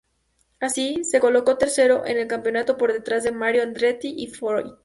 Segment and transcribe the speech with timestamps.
[0.59, 4.65] Así, se colocó tercero en el campeonato, por detrás de Mario Andretti y Foyt.